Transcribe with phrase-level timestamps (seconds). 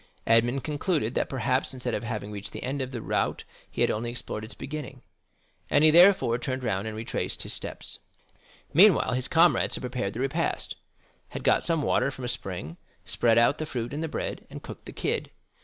[0.25, 3.91] Edmond concluded that perhaps instead of having reached the end of the route he had
[3.91, 5.03] only explored its beginning,
[5.69, 7.99] and he therefore turned round and retraced his steps.
[8.73, 10.75] Meanwhile his comrades had prepared the repast,
[11.29, 14.85] had got some water from a spring, spread out the fruit and bread, and cooked
[14.87, 15.29] the kid.